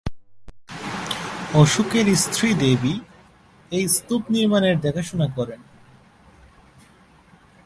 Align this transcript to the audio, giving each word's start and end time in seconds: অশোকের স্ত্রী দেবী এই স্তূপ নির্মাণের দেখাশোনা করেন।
অশোকের 1.53 2.07
স্ত্রী 2.15 2.49
দেবী 2.53 2.95
এই 3.71 3.85
স্তূপ 3.87 4.23
নির্মাণের 4.29 4.75
দেখাশোনা 4.79 5.27
করেন। 5.35 5.61